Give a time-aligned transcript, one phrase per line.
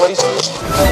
[0.00, 0.89] What is this?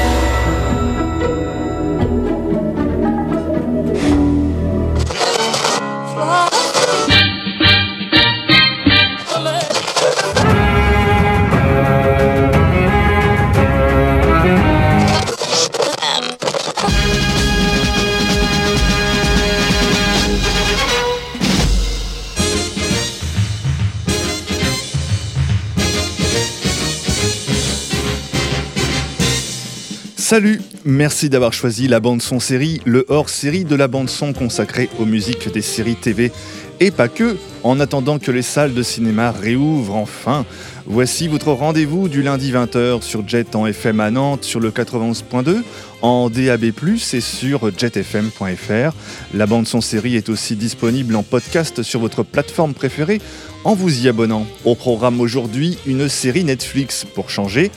[30.89, 35.05] Merci d'avoir choisi la bande son série, le hors-série de la bande son consacrée aux
[35.05, 36.31] musiques des séries TV
[36.79, 37.37] et pas que.
[37.61, 40.45] En attendant que les salles de cinéma réouvrent enfin,
[40.85, 45.57] voici votre rendez-vous du lundi 20h sur Jet en FM à Nantes sur le 91.2,
[46.01, 48.95] en DAB+, et sur jetfm.fr.
[49.33, 53.19] La bande son série est aussi disponible en podcast sur votre plateforme préférée
[53.65, 54.47] en vous y abonnant.
[54.63, 57.71] Au programme aujourd'hui, une série Netflix pour changer.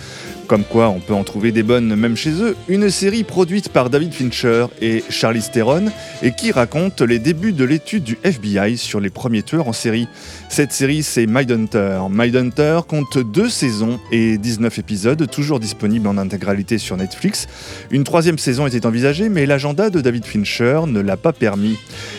[0.52, 2.54] Comme quoi, on peut en trouver des bonnes même chez eux.
[2.68, 5.86] Une série produite par David Fincher et Charlie Theron
[6.22, 10.08] et qui raconte les débuts de l'étude du FBI sur les premiers tueurs en série.
[10.50, 12.00] Cette série, c'est Mindhunter.
[12.10, 17.46] Mindhunter compte deux saisons et 19 épisodes, toujours disponibles en intégralité sur Netflix.
[17.90, 21.78] Une troisième saison était envisagée, mais l'agenda de David Fincher ne l'a pas permis.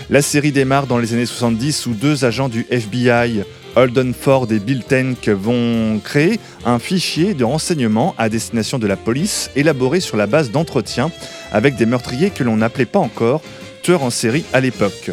[0.09, 3.43] La série démarre dans les années 70 où deux agents du FBI
[3.75, 8.95] Holden Ford et Bill Tenk vont créer un fichier de renseignement à destination de la
[8.95, 11.11] police élaboré sur la base d'entretiens
[11.52, 13.41] avec des meurtriers que l'on n'appelait pas encore
[13.81, 15.11] tueurs en série à l'époque.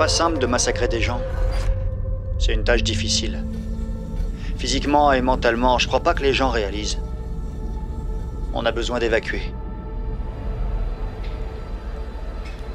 [0.00, 1.20] Pas simple de massacrer des gens.
[2.38, 3.44] C'est une tâche difficile.
[4.56, 6.98] Physiquement et mentalement, je crois pas que les gens réalisent.
[8.54, 9.42] On a besoin d'évacuer.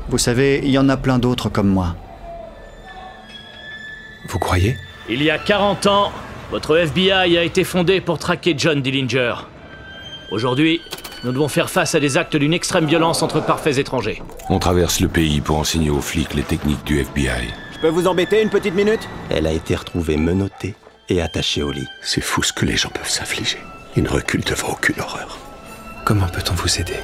[0.08, 1.96] Vous savez, il y en a plein d'autres comme moi.
[4.30, 4.78] Vous croyez?
[5.10, 6.12] Il y a 40 ans,
[6.52, 9.34] votre FBI a été fondé pour traquer John Dillinger.
[10.30, 10.80] Aujourd'hui,
[11.24, 14.22] nous devons faire face à des actes d'une extrême violence entre parfaits étrangers.
[14.48, 17.52] On traverse le pays pour enseigner aux flics les techniques du FBI.
[17.74, 19.10] Je peux vous embêter une petite minute?
[19.32, 20.76] Elle a été retrouvée menottée
[21.10, 21.88] et attachée au lit.
[22.04, 23.58] C'est fou ce que les gens peuvent s'infliger.
[23.96, 25.40] Ils ne reculent devant aucune horreur.
[26.06, 27.00] Comment peut-on vous aider?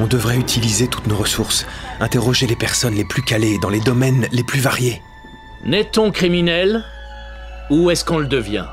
[0.00, 1.64] On devrait utiliser toutes nos ressources,
[2.00, 5.00] interroger les personnes les plus calées dans les domaines les plus variés.
[5.64, 6.84] N'est-on criminel
[7.70, 8.66] Ou est-ce qu'on le devient?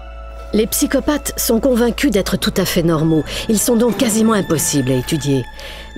[0.51, 3.23] Les psychopathes sont convaincus d'être tout à fait normaux.
[3.49, 5.45] Ils sont donc quasiment impossibles à étudier.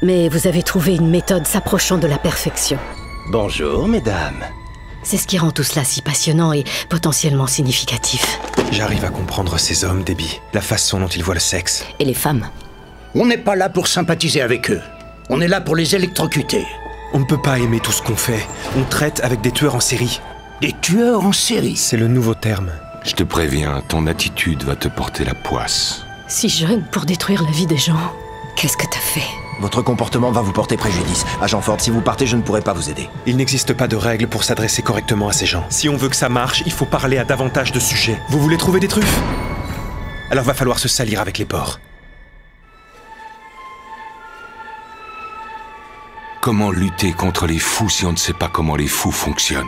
[0.01, 2.77] Mais vous avez trouvé une méthode s'approchant de la perfection.
[3.31, 4.43] Bonjour, mesdames.
[5.03, 8.39] C'est ce qui rend tout cela si passionnant et potentiellement significatif.
[8.71, 11.85] J'arrive à comprendre ces hommes, Debbie, la façon dont ils voient le sexe.
[11.99, 12.49] Et les femmes
[13.15, 14.81] On n'est pas là pour sympathiser avec eux.
[15.29, 16.65] On est là pour les électrocuter.
[17.13, 18.45] On ne peut pas aimer tout ce qu'on fait.
[18.77, 20.19] On traite avec des tueurs en série.
[20.59, 22.71] Des tueurs en série C'est le nouveau terme.
[23.03, 26.03] Je te préviens, ton attitude va te porter la poisse.
[26.27, 27.97] Si jeune pour détruire la vie des gens.
[28.55, 29.25] Qu'est-ce que t'as fait?
[29.59, 31.25] Votre comportement va vous porter préjudice.
[31.41, 33.09] Agent Ford, si vous partez, je ne pourrai pas vous aider.
[33.25, 35.65] Il n'existe pas de règles pour s'adresser correctement à ces gens.
[35.69, 38.19] Si on veut que ça marche, il faut parler à davantage de sujets.
[38.29, 39.19] Vous voulez trouver des truffes?
[40.29, 41.79] Alors va falloir se salir avec les porcs.
[46.39, 49.67] Comment lutter contre les fous si on ne sait pas comment les fous fonctionnent?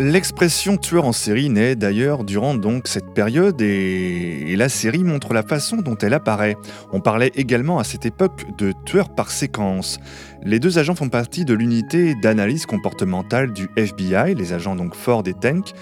[0.00, 5.42] L'expression tueur en série naît d'ailleurs durant donc cette période et, la série montre la
[5.42, 6.56] façon dont elle apparaît.
[6.90, 9.98] On parlait également à cette époque de tueur par séquence.
[10.42, 15.22] Les deux agents font partie de l'unité d'analyse comportementale du FBI, les agents donc Ford
[15.26, 15.72] et Tank.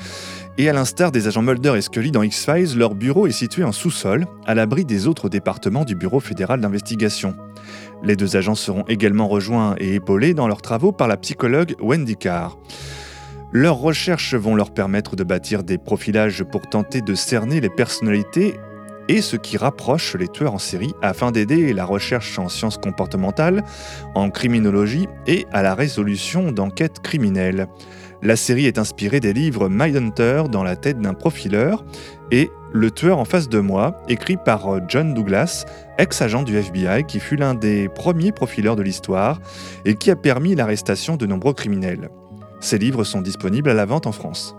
[0.58, 3.70] Et à l'instar des agents Mulder et Scully dans X-Files, leur bureau est situé en
[3.70, 7.36] sous-sol, à l'abri des autres départements du Bureau fédéral d'investigation.
[8.02, 12.16] Les deux agents seront également rejoints et épaulés dans leurs travaux par la psychologue Wendy
[12.16, 12.58] Carr.
[13.52, 18.54] Leurs recherches vont leur permettre de bâtir des profilages pour tenter de cerner les personnalités
[19.08, 23.64] et ce qui rapproche les tueurs en série afin d'aider la recherche en sciences comportementales,
[24.14, 27.68] en criminologie et à la résolution d'enquêtes criminelles.
[28.20, 31.86] La série est inspirée des livres Mindhunter dans la tête d'un profileur
[32.30, 35.64] et Le tueur en face de moi, écrit par John Douglas,
[35.96, 39.40] ex-agent du FBI qui fut l'un des premiers profileurs de l'histoire
[39.86, 42.10] et qui a permis l'arrestation de nombreux criminels.
[42.60, 44.54] Ces livres sont disponibles à la vente en France.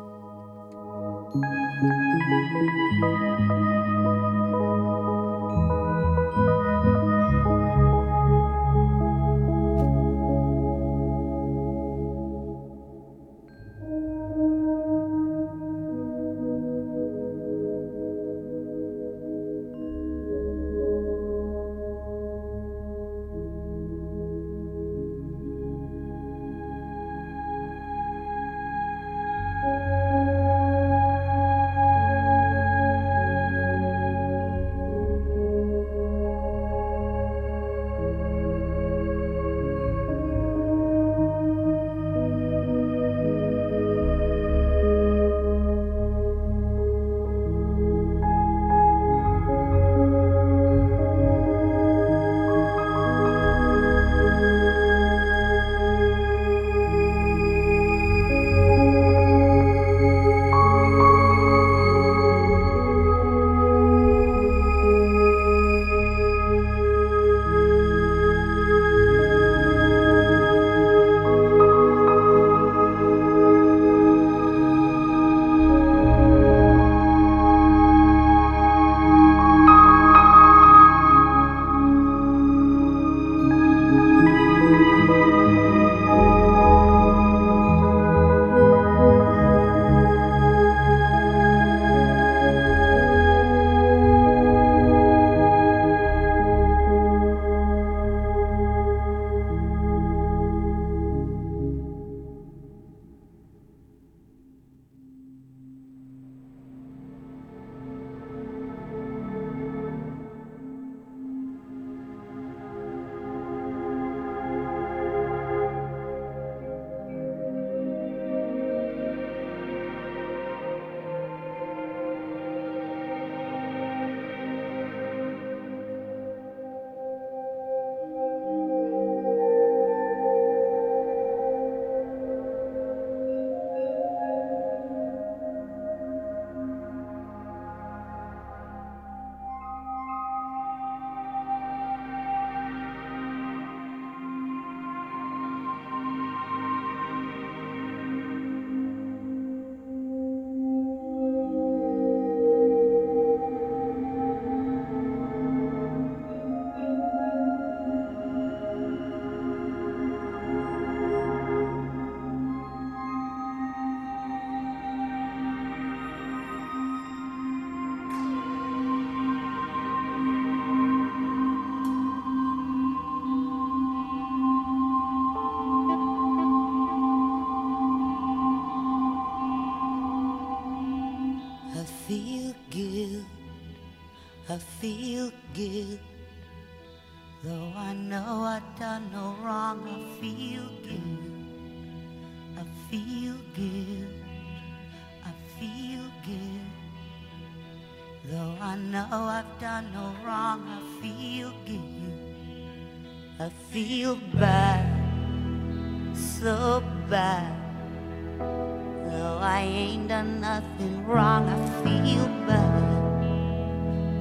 [209.50, 211.50] I ain't done nothing wrong.
[211.50, 212.84] I feel bad.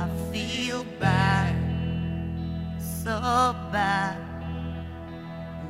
[0.00, 1.54] I feel bad.
[2.80, 3.20] So
[3.70, 4.16] bad.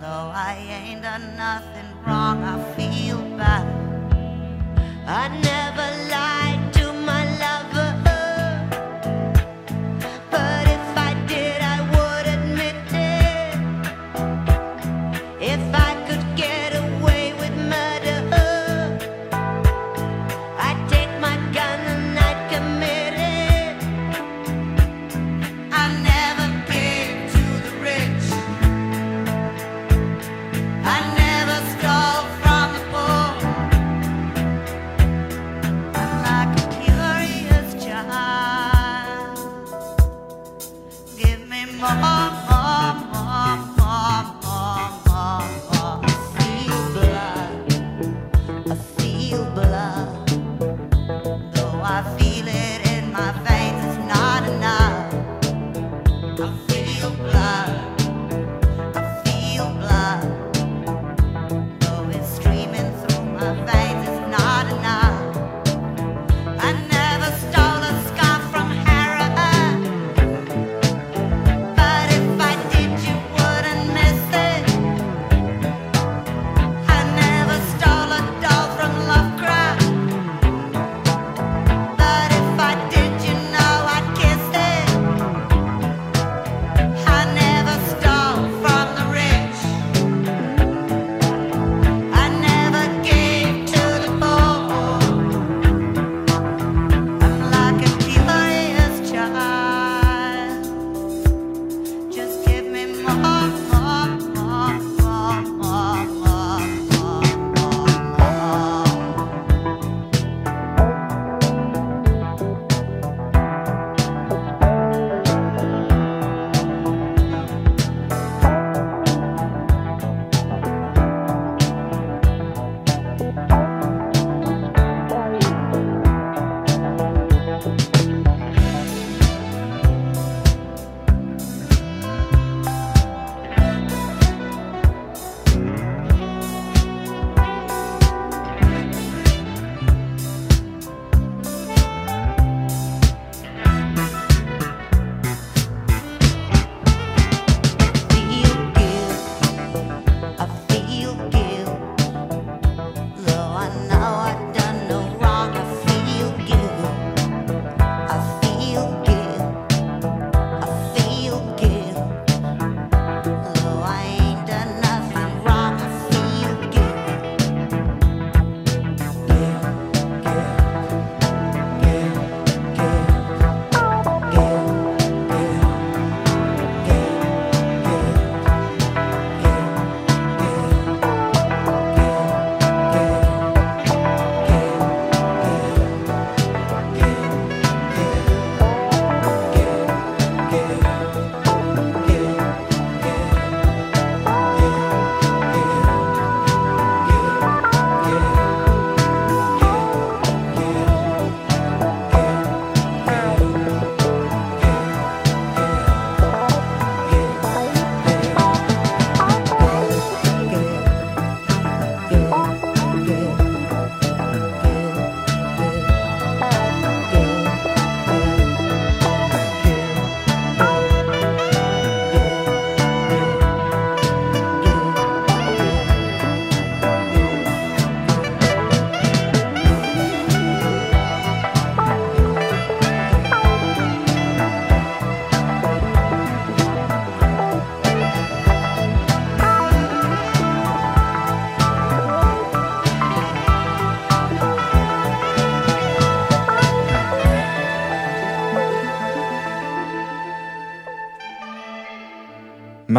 [0.01, 2.39] No, I ain't done nothing wrong.
[2.45, 3.67] I feel bad.
[5.09, 6.28] I never lied.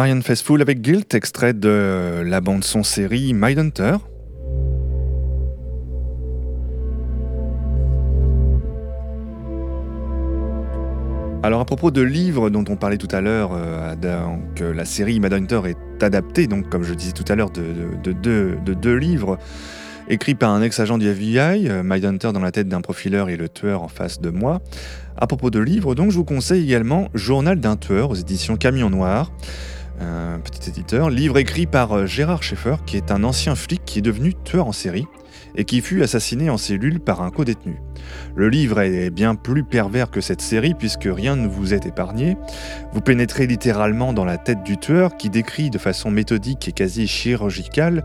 [0.00, 3.96] Marianne Faithfull avec Guilt, extrait de la bande-son série Mindhunter.
[11.42, 15.20] Alors à propos de livres dont on parlait tout à l'heure, euh, euh, la série
[15.20, 18.12] Mad Hunter est adaptée, donc comme je disais tout à l'heure, de,
[18.72, 19.36] deux livres
[20.08, 23.36] écrits par un ex-agent du FBI, euh, Mad Hunter dans la tête d'un profileur et
[23.36, 24.62] le tueur en face de moi.
[25.18, 28.88] À propos de livres, donc je vous conseille également Journal d'un tueur aux éditions Camion
[28.88, 29.30] Noir
[30.00, 33.98] un petit éditeur, livre écrit par euh, Gérard Schaeffer, qui est un ancien flic qui
[33.98, 35.06] est devenu tueur en série
[35.56, 37.76] et qui fut assassiné en cellule par un codétenu.
[38.34, 42.36] Le livre est bien plus pervers que cette série puisque rien ne vous est épargné.
[42.92, 47.06] Vous pénétrez littéralement dans la tête du tueur qui décrit de façon méthodique et quasi
[47.06, 48.04] chirurgicale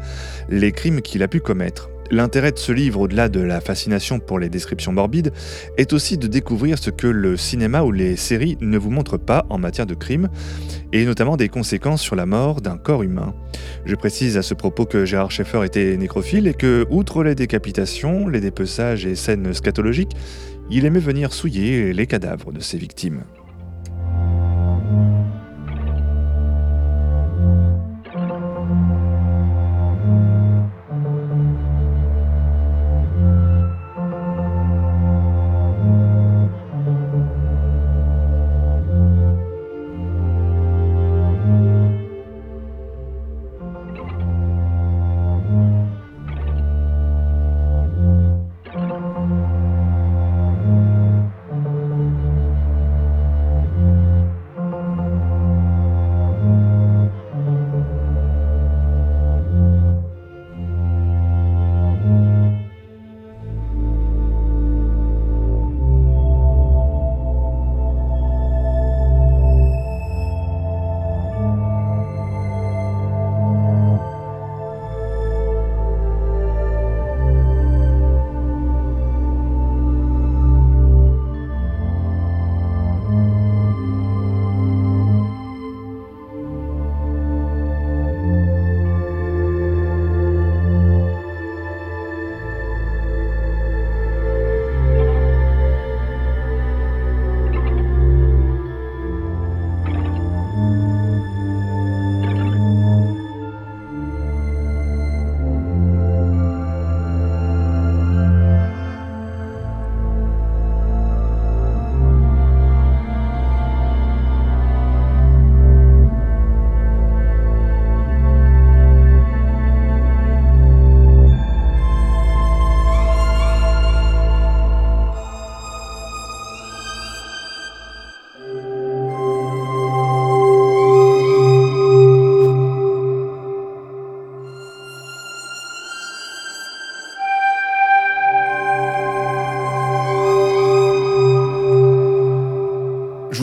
[0.49, 1.89] les crimes qu'il a pu commettre.
[2.11, 5.33] L'intérêt de ce livre, au-delà de la fascination pour les descriptions morbides,
[5.77, 9.45] est aussi de découvrir ce que le cinéma ou les séries ne vous montrent pas
[9.49, 10.29] en matière de crimes,
[10.93, 13.33] et notamment des conséquences sur la mort d'un corps humain.
[13.85, 18.27] Je précise à ce propos que Gérard Schaeffer était nécrophile et que, outre les décapitations,
[18.27, 20.15] les dépeçages et scènes scatologiques,
[20.69, 23.23] il aimait venir souiller les cadavres de ses victimes.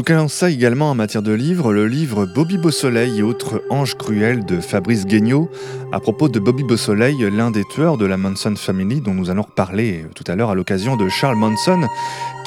[0.02, 4.44] Vous conseille également en matière de livres le livre Bobby Beausoleil et autres anges cruels
[4.44, 5.48] de Fabrice Guignot
[5.92, 9.42] à propos de Bobby Beausoleil, l'un des tueurs de la Manson Family dont nous allons
[9.42, 11.86] reparler tout à l'heure à l'occasion de Charles Manson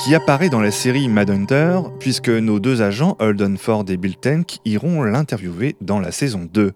[0.04, 4.58] qui apparaît dans la série Madhunter puisque nos deux agents Holden Ford et Bill Tank
[4.66, 6.74] iront l'interviewer dans la saison 2.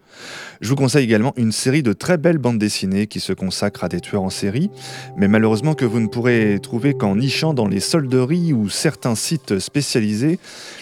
[0.62, 3.90] Je vous conseille également une série de très belles bandes dessinées qui se consacrent à
[3.90, 4.70] des tueurs en série,
[5.18, 9.60] mais malheureusement que vous ne pourrez trouver qu'en nichant dans les solderies ou certains sites
[9.60, 10.40] spécialisés.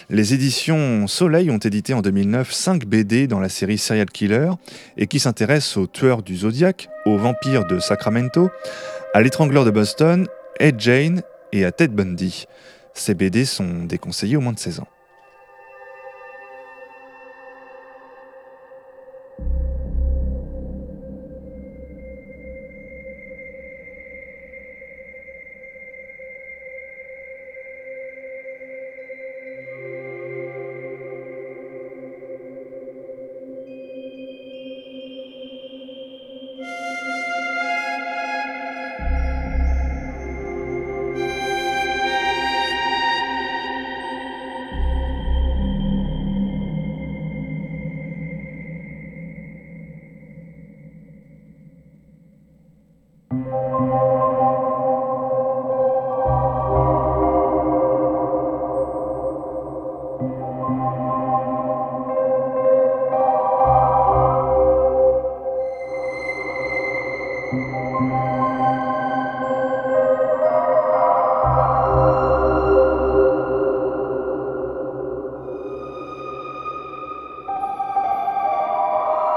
[0.10, 4.52] Les éditions Soleil ont édité en 2009 5 BD dans la série Serial Killer
[4.98, 8.50] et qui s'intéressent aux tueurs du Zodiac, aux vampires de Sacramento,
[9.14, 10.28] à l'étrangleur de Boston,
[10.60, 12.46] Ed Jane et à Ted Bundy.
[12.94, 14.88] Ces BD sont déconseillés au moins de 16 ans.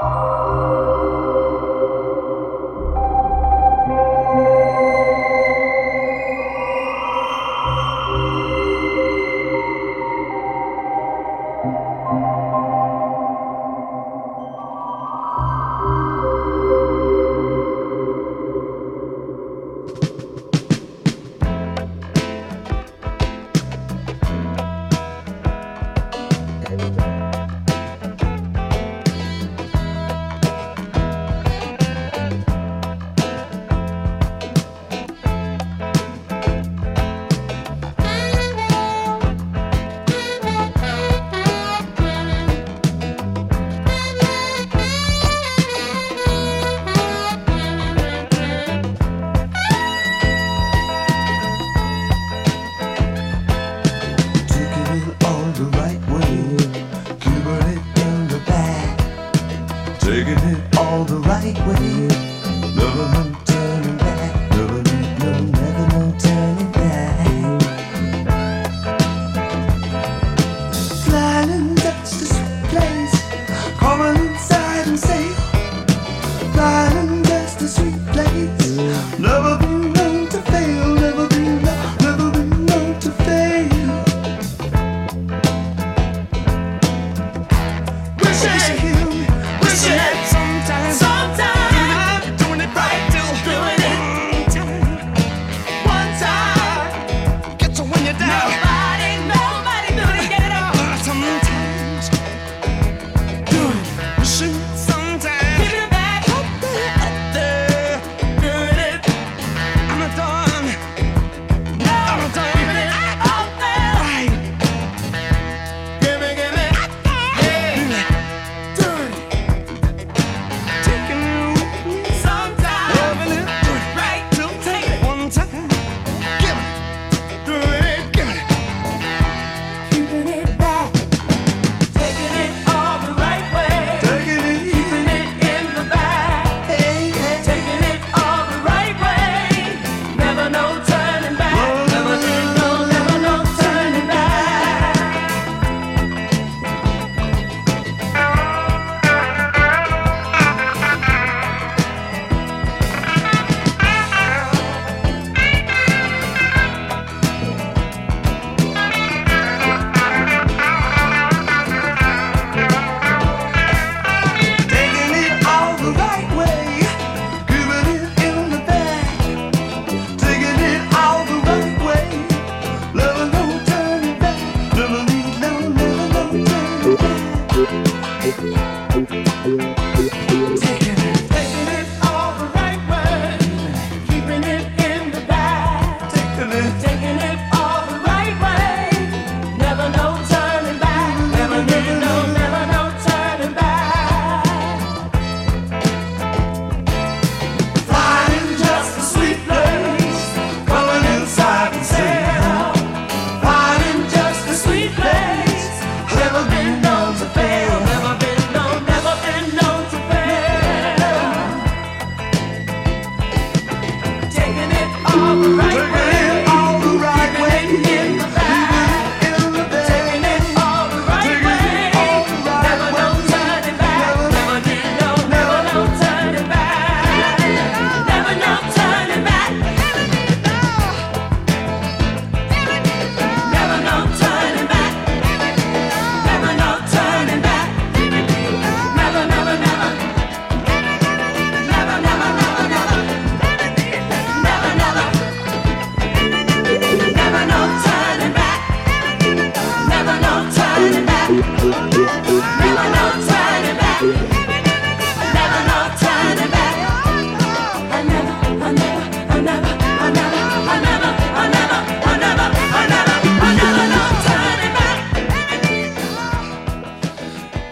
[0.03, 0.40] Oh.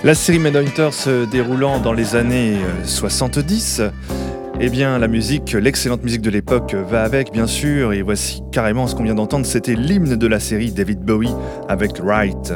[0.10, 3.84] La série Manhunter se déroulant dans les années 70,
[4.60, 8.88] eh bien la musique, l'excellente musique de l'époque va avec bien sûr, et voici carrément
[8.88, 11.36] ce qu'on vient d'entendre, c'était l'hymne de la série David Bowie
[11.68, 12.54] avec Wright.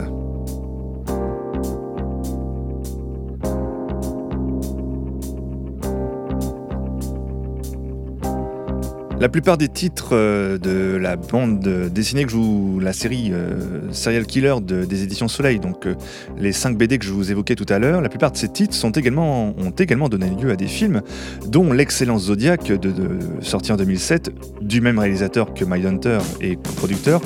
[9.23, 13.89] La plupart des titres euh, de la bande dessinée que je vous, la série euh,
[13.93, 15.95] Serial Killer des éditions Soleil, donc euh,
[16.37, 18.75] les 5 BD que je vous évoquais tout à l'heure, la plupart de ces titres
[18.83, 21.03] ont également donné lieu à des films,
[21.47, 22.91] dont L'excellence Zodiac, de,
[23.39, 24.29] sorti en 2007,
[24.61, 27.21] du même réalisateur que Mindhunter et producteur,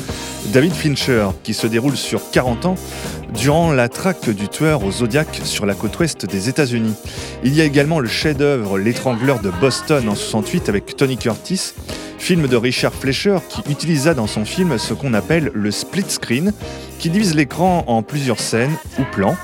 [0.54, 2.76] David Fincher, qui se déroule sur 40 ans
[3.34, 6.94] durant la traque du tueur au Zodiac sur la côte ouest des États-Unis.
[7.44, 11.74] Il y a également le chef-d'œuvre L'étrangleur de Boston en 68 avec Tony Curtis,
[12.18, 16.54] film de Richard Fleischer qui utilisa dans son film ce qu'on appelle le split screen,
[17.00, 19.36] qui divise l'écran en plusieurs scènes ou plans.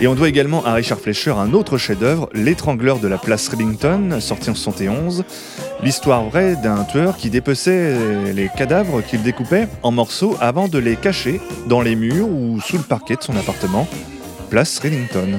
[0.00, 4.20] Et on doit également à Richard Fleischer un autre chef-d'œuvre, L'étrangleur de la place Reddington,
[4.20, 5.24] sorti en 71,
[5.82, 7.96] l'histoire vraie d'un tueur qui dépeçait
[8.32, 12.76] les cadavres qu'il découpait en morceaux avant de les cacher dans les murs ou sous
[12.76, 13.88] le parquet de son appartement,
[14.50, 15.38] place Reddington.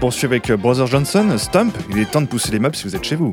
[0.00, 1.76] Poursuit avec Brother Johnson, Stump.
[1.90, 3.32] Il est temps de pousser les meubles si vous êtes chez vous.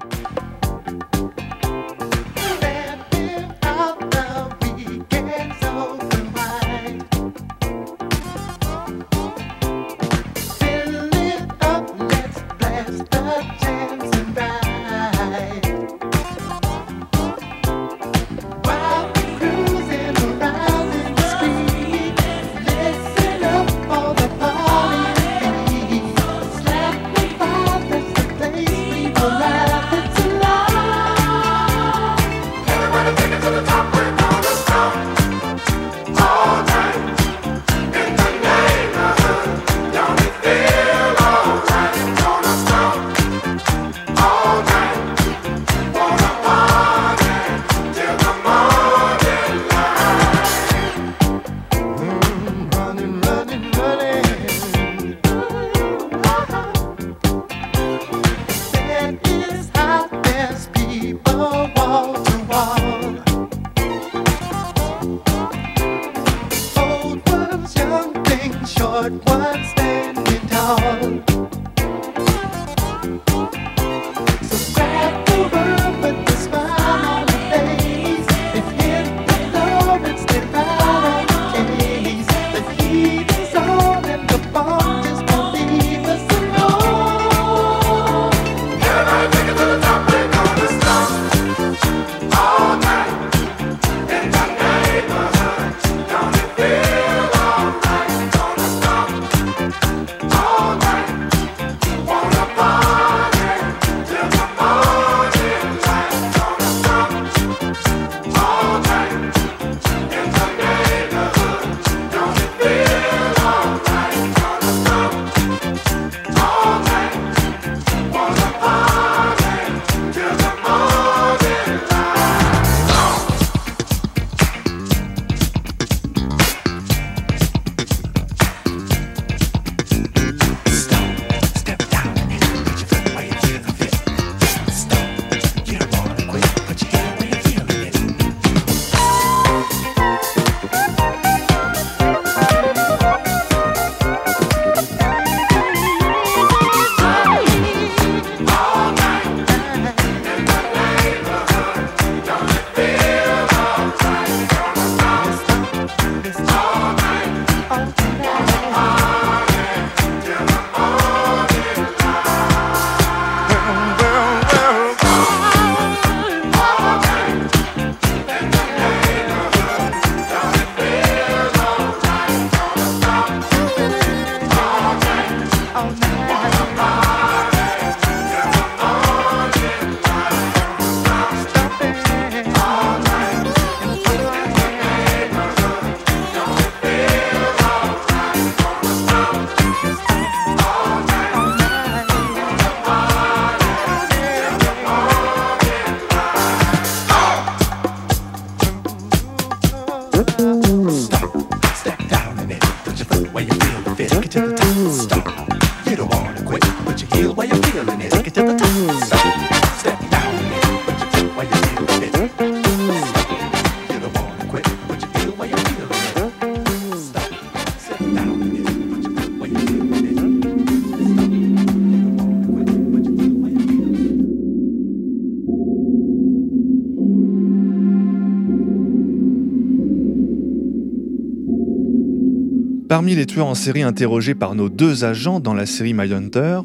[232.98, 236.62] Parmi les tueurs en série interrogés par nos deux agents dans la série Mindhunter,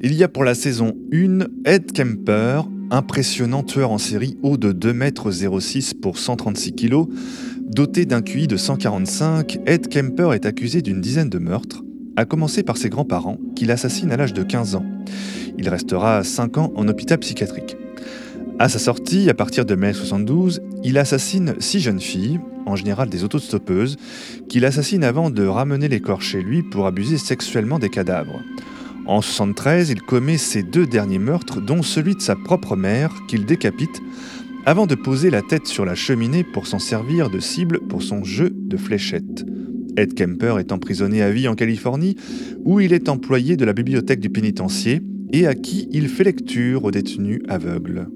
[0.00, 4.72] il y a pour la saison 1 Ed Kemper, impressionnant tueur en série haut de
[4.72, 7.04] 2,06 m pour 136 kg.
[7.60, 11.82] Doté d'un QI de 145, Ed Kemper est accusé d'une dizaine de meurtres,
[12.16, 14.86] à commencer par ses grands-parents, qu'il assassine à l'âge de 15 ans.
[15.58, 17.76] Il restera 5 ans en hôpital psychiatrique.
[18.58, 23.08] À sa sortie, à partir de mai 72, il assassine six jeunes filles, en général
[23.08, 23.96] des autostoppeuses,
[24.48, 28.42] qu'il assassine avant de ramener les corps chez lui pour abuser sexuellement des cadavres.
[29.06, 33.46] En 73, il commet ses deux derniers meurtres, dont celui de sa propre mère, qu'il
[33.46, 34.00] décapite,
[34.66, 38.22] avant de poser la tête sur la cheminée pour s'en servir de cible pour son
[38.22, 39.44] jeu de fléchettes.
[39.96, 42.16] Ed Kemper est emprisonné à vie en Californie,
[42.64, 46.84] où il est employé de la bibliothèque du pénitencier et à qui il fait lecture
[46.84, 48.08] aux détenus aveugles.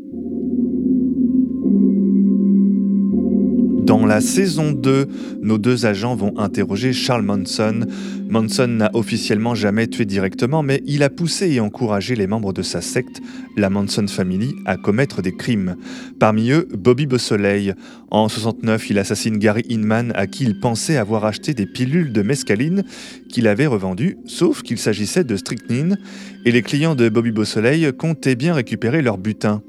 [3.88, 5.08] Dans la saison 2,
[5.40, 7.86] nos deux agents vont interroger Charles Manson.
[8.28, 12.60] Manson n'a officiellement jamais tué directement, mais il a poussé et encouragé les membres de
[12.60, 13.22] sa secte,
[13.56, 15.76] la Manson Family, à commettre des crimes.
[16.18, 17.72] Parmi eux, Bobby Beausoleil.
[18.10, 22.20] En 69, il assassine Gary Inman, à qui il pensait avoir acheté des pilules de
[22.20, 22.84] mescaline
[23.30, 25.96] qu'il avait revendues, sauf qu'il s'agissait de strychnine,
[26.44, 29.62] et les clients de Bobby Beausoleil comptaient bien récupérer leur butin.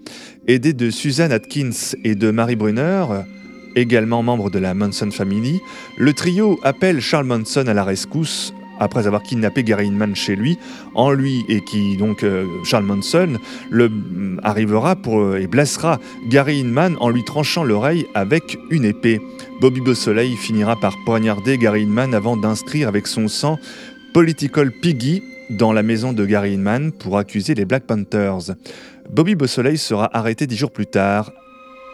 [0.45, 3.05] Aidés de Suzanne Atkins et de Mary Brunner,
[3.75, 5.59] également membre de la Manson Family,
[5.97, 10.57] le trio appelle Charles Manson à la rescousse après avoir kidnappé Gary Inman chez lui,
[10.95, 13.37] en lui et qui donc euh, Charles Manson
[13.69, 15.99] le mm, arrivera pour euh, et blessera
[16.29, 19.21] Gary Inman en lui tranchant l'oreille avec une épée.
[19.61, 23.59] Bobby Beausoleil finira par poignarder Gary Inman avant d'inscrire avec son sang
[24.13, 28.55] Political Piggy dans la maison de Gary Inman pour accuser les Black Panthers.
[29.09, 31.31] Bobby Beausoleil sera arrêté dix jours plus tard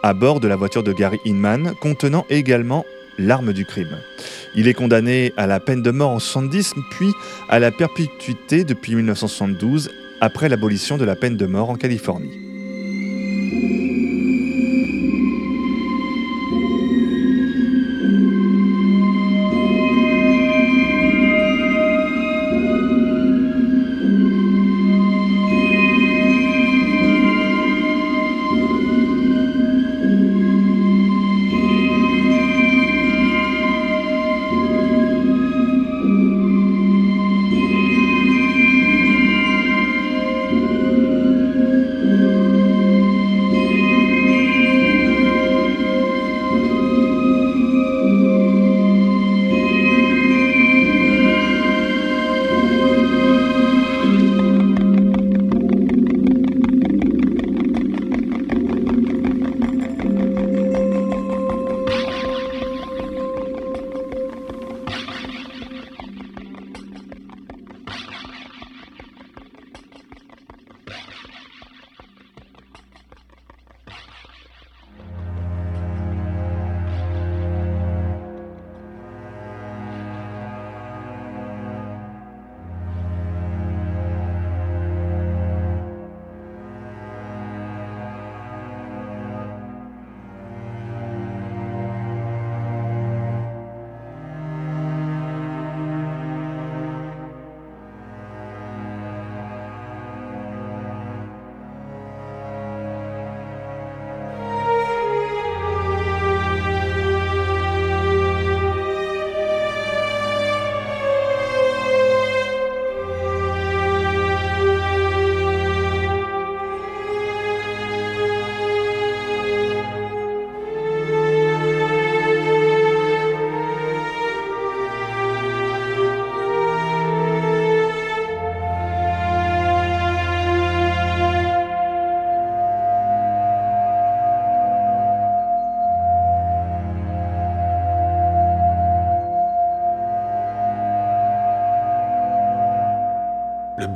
[0.06, 2.86] à bord de la voiture de Gary Inman, contenant également
[3.18, 3.98] l'arme du crime.
[4.54, 7.08] Il est condamné à la peine de mort en 70, puis
[7.48, 9.90] à la perpétuité depuis 1972,
[10.20, 12.38] après l'abolition de la peine de mort en Californie.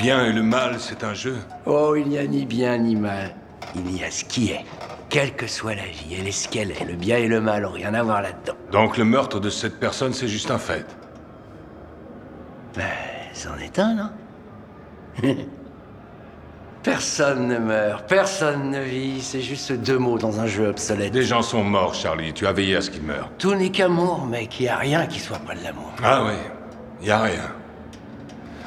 [0.01, 1.37] Bien et le mal, c'est un jeu.
[1.67, 3.35] Oh, il n'y a ni bien ni mal.
[3.75, 4.65] Il y a ce qui est.
[5.11, 6.85] Quelle que soit la vie, elle est ce qu'elle est.
[6.85, 8.55] Le bien et le mal ont rien à voir là-dedans.
[8.73, 10.87] Donc le meurtre de cette personne, c'est juste un fait.
[12.77, 12.85] Ben,
[13.35, 14.11] c'en est un, non?
[16.83, 21.13] Personne ne meurt, personne ne vit, c'est juste deux mots dans un jeu obsolète.
[21.13, 22.33] Des gens sont morts, Charlie.
[22.33, 23.31] Tu as veillé à ce qu'ils meurent.
[23.37, 25.93] Tout n'est qu'amour, mec, il y a rien qui soit pas de l'amour.
[26.03, 26.39] Ah ouais,
[27.07, 27.53] y a rien.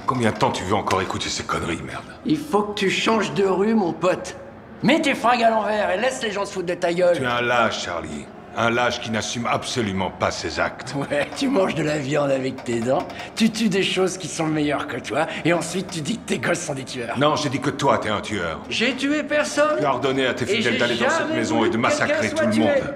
[0.06, 3.34] Combien de temps tu veux encore écouter ces conneries, merde Il faut que tu changes
[3.34, 4.36] de rue, mon pote.
[4.84, 7.16] Mets tes fringues à l'envers et laisse les gens se foutre de ta gueule.
[7.16, 8.26] Tu es un lâche, Charlie.
[8.56, 10.93] Un lâche qui n'assume absolument pas ses actes.
[11.10, 14.45] Ouais, tu manges de la viande avec tes dents, tu tues des choses qui sont
[14.45, 17.18] meilleures que toi, et ensuite tu dis que tes gosses sont des tueurs.
[17.18, 18.60] Non, j'ai dit que toi, t'es un tueur.
[18.70, 21.78] J'ai tué personne Tu as ordonné à tes fidèles d'aller dans cette maison et de
[21.78, 22.93] massacrer tout le monde.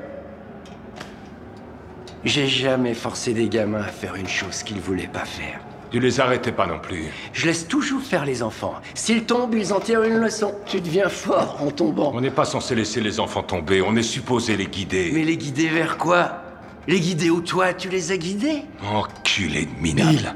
[2.24, 5.60] J'ai jamais forcé des gamins à faire une chose qu'ils voulaient pas faire.
[5.92, 7.06] Tu les arrêtais pas non plus.
[7.32, 8.76] Je laisse toujours faire les enfants.
[8.94, 10.54] S'ils tombent, ils en tirent une leçon.
[10.66, 12.12] Tu deviens fort en tombant.
[12.14, 15.12] On n'est pas censé laisser les enfants tomber, on est supposé les guider.
[15.14, 16.42] Mais les guider vers quoi?
[16.88, 17.74] Les guider où toi?
[17.74, 18.64] Tu les as guidés?
[18.84, 20.36] Enculé de minable.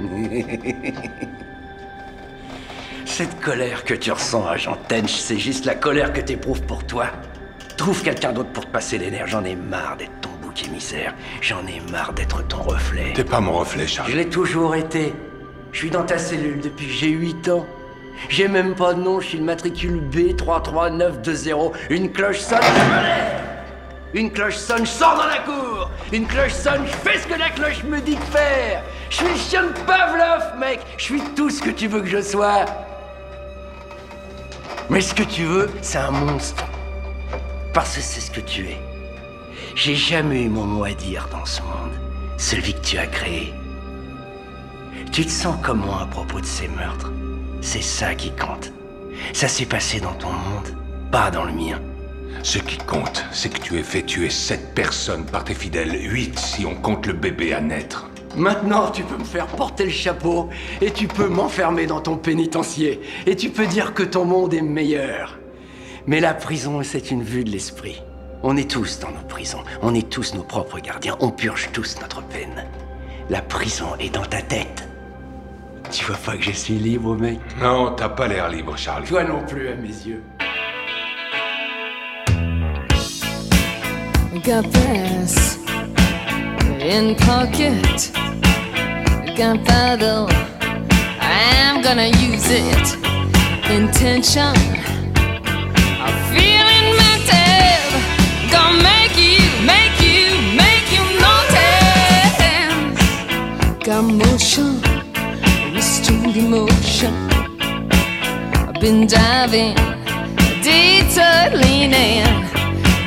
[3.04, 7.06] Cette colère que tu ressens, agent Tench, c'est juste la colère que t'éprouves pour toi.
[7.76, 9.26] Trouve quelqu'un d'autre pour te passer nerfs.
[9.26, 11.14] J'en ai marre d'être ton émissaire.
[11.40, 13.12] J'en ai marre d'être ton reflet.
[13.14, 14.12] T'es pas mon reflet, Je Charles.
[14.12, 15.12] l'ai toujours été.
[15.72, 17.66] Je suis dans ta cellule depuis que j'ai 8 ans.
[18.28, 21.72] J'ai même pas de nom, je suis le matricule B33920.
[21.90, 23.40] Une cloche sonne, je me lève
[24.14, 27.38] Une cloche sonne, je sors dans la cour Une cloche sonne, je fais ce que
[27.38, 31.20] la cloche me dit de faire Je suis le chien de Pavlov, mec Je suis
[31.36, 32.64] tout ce que tu veux que je sois
[34.90, 36.64] Mais ce que tu veux, c'est un monstre.
[37.74, 38.78] Parce que c'est ce que tu es.
[39.80, 41.92] J'ai jamais eu mon mot à dire dans ce monde.
[42.36, 43.54] Celui que tu as créé.
[45.12, 47.12] Tu te sens comment à propos de ces meurtres
[47.60, 48.72] C'est ça qui compte.
[49.32, 50.76] Ça s'est passé dans ton monde,
[51.12, 51.80] pas dans le mien.
[52.42, 56.36] Ce qui compte, c'est que tu aies fait tuer sept personnes par tes fidèles, huit
[56.36, 58.10] si on compte le bébé à naître.
[58.36, 60.48] Maintenant, tu peux me faire porter le chapeau
[60.80, 64.60] et tu peux m'enfermer dans ton pénitencier et tu peux dire que ton monde est
[64.60, 65.38] meilleur.
[66.08, 68.02] Mais la prison, c'est une vue de l'esprit.
[68.44, 71.96] On est tous dans nos prisons, on est tous nos propres gardiens, on purge tous
[72.00, 72.64] notre peine.
[73.30, 74.88] La prison est dans ta tête.
[75.90, 77.40] Tu vois pas que je suis libre, mec?
[77.60, 79.08] Non, t'as pas l'air libre, Charlie.
[79.08, 80.22] Toi non plus, à mes yeux.
[84.44, 85.58] Got this
[86.80, 88.12] in pocket.
[89.36, 90.26] Gunpowder.
[91.20, 92.96] I'm gonna use it.
[93.68, 94.54] Intention.
[104.38, 107.12] Got motion, restrained emotion.
[108.54, 109.74] I've been diving,
[110.62, 112.22] detour leaning.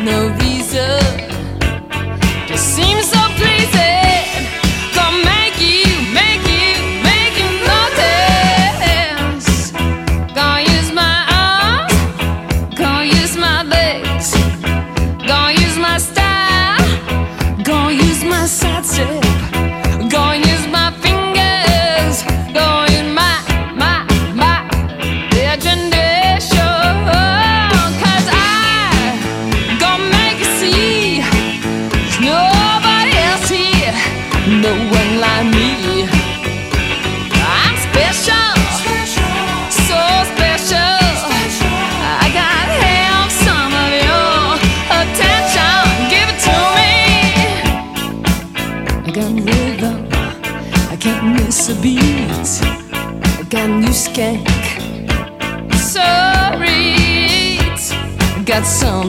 [0.03, 1.20] No reason,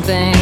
[0.03, 0.41] something.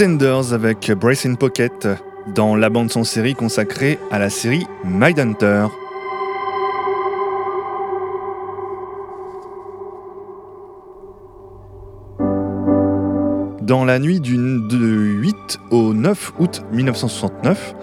[0.00, 1.86] Pretenders avec Brace in Pocket
[2.34, 5.66] dans la bande son série consacrée à la série Mindhunter.
[13.60, 15.36] Dans la nuit du de 8
[15.70, 17.74] au 9 août 1969,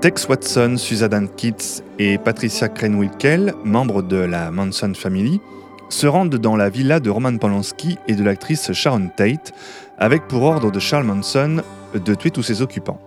[0.00, 5.40] Tex Watson, Susan Kitts et Patricia Crane-Wilkel, membres de la Manson Family,
[5.88, 9.52] se rendent dans la villa de Roman Polanski et de l'actrice Sharon Tate,
[9.98, 11.62] avec pour ordre de Charles Manson
[11.94, 13.00] de tuer tous ses occupants.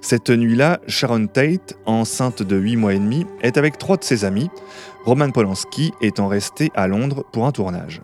[0.00, 4.24] Cette nuit-là, Sharon Tate, enceinte de 8 mois et demi, est avec trois de ses
[4.24, 4.50] amis,
[5.04, 8.02] Roman Polanski étant resté à Londres pour un tournage.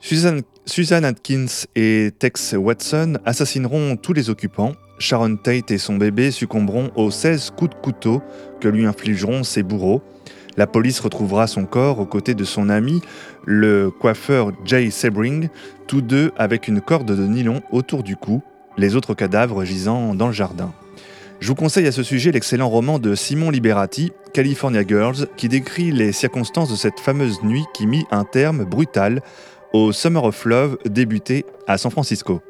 [0.00, 4.72] Susan, Susan Atkins et Tex Watson assassineront tous les occupants.
[4.98, 8.22] Sharon Tate et son bébé succomberont aux 16 coups de couteau
[8.60, 10.02] que lui infligeront ses bourreaux.
[10.56, 13.00] La police retrouvera son corps aux côtés de son ami,
[13.44, 15.48] le coiffeur Jay Sebring,
[15.86, 18.42] tous deux avec une corde de nylon autour du cou,
[18.76, 20.72] les autres cadavres gisant dans le jardin.
[21.40, 25.90] Je vous conseille à ce sujet l'excellent roman de Simon Liberati, California Girls, qui décrit
[25.90, 29.22] les circonstances de cette fameuse nuit qui mit un terme brutal
[29.72, 32.42] au Summer of Love débuté à San Francisco.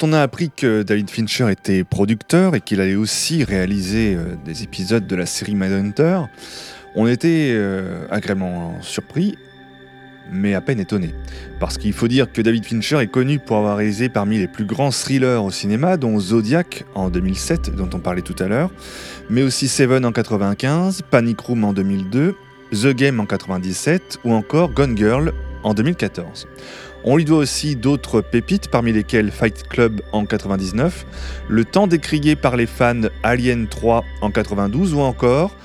[0.00, 4.34] Quand on a appris que David Fincher était producteur et qu'il allait aussi réaliser euh,
[4.46, 6.20] des épisodes de la série Mindhunter,
[6.94, 9.36] on était euh, agréablement surpris,
[10.32, 11.14] mais à peine étonné.
[11.58, 14.64] Parce qu'il faut dire que David Fincher est connu pour avoir réalisé parmi les plus
[14.64, 18.70] grands thrillers au cinéma, dont Zodiac en 2007, dont on parlait tout à l'heure,
[19.28, 22.36] mais aussi Seven en 95, Panic Room en 2002,
[22.72, 26.46] The Game en 97 ou encore Gone Girl en 2014.
[27.04, 31.06] On lui doit aussi d'autres pépites, parmi lesquelles Fight Club en 99,
[31.48, 35.56] le temps décrié par les fans Alien 3 en 92 ou encore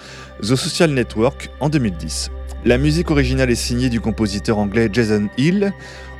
[0.42, 2.32] The Social Network en 2010.
[2.64, 5.74] La musique originale est signée du compositeur anglais Jason Hill.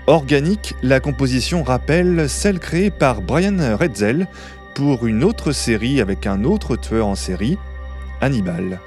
[0.08, 4.28] Organique, la composition rappelle celle créée par Brian Redzel
[4.76, 7.58] pour une autre série avec un autre tueur en série,
[8.22, 8.80] Hannibal.